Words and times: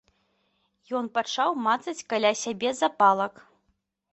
Ён 0.99 1.05
пачаў 1.17 1.49
мацаць 1.67 2.05
каля 2.15 2.31
сябе 2.45 2.69
запалак. 2.81 3.33